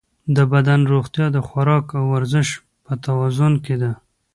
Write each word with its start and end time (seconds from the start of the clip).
د 0.35 0.37
بدن 0.53 0.79
روغتیا 0.93 1.25
د 1.33 1.37
خوراک 1.47 1.85
او 1.97 2.03
ورزش 2.13 2.47
په 2.85 2.93
توازن 3.05 3.53
کې 3.65 3.75
ده. 3.81 3.91